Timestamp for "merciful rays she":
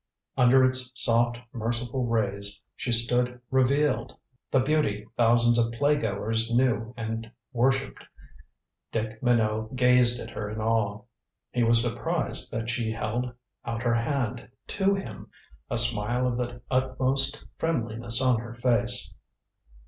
1.53-2.91